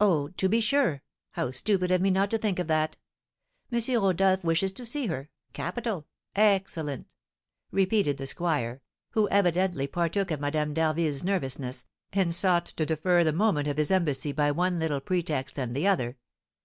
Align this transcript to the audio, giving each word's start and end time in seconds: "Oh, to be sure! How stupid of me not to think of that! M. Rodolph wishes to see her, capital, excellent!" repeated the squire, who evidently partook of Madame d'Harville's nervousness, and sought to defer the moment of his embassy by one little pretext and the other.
"Oh, 0.00 0.26
to 0.38 0.48
be 0.48 0.60
sure! 0.60 1.04
How 1.34 1.52
stupid 1.52 1.92
of 1.92 2.00
me 2.00 2.10
not 2.10 2.30
to 2.30 2.36
think 2.38 2.58
of 2.58 2.66
that! 2.66 2.96
M. 3.70 3.80
Rodolph 4.02 4.42
wishes 4.42 4.72
to 4.72 4.84
see 4.84 5.06
her, 5.06 5.30
capital, 5.52 6.08
excellent!" 6.34 7.06
repeated 7.70 8.16
the 8.16 8.26
squire, 8.26 8.82
who 9.10 9.28
evidently 9.28 9.86
partook 9.86 10.32
of 10.32 10.40
Madame 10.40 10.74
d'Harville's 10.74 11.22
nervousness, 11.22 11.84
and 12.12 12.34
sought 12.34 12.66
to 12.66 12.84
defer 12.84 13.22
the 13.22 13.32
moment 13.32 13.68
of 13.68 13.76
his 13.76 13.92
embassy 13.92 14.32
by 14.32 14.50
one 14.50 14.80
little 14.80 15.00
pretext 15.00 15.56
and 15.60 15.76
the 15.76 15.86
other. 15.86 16.16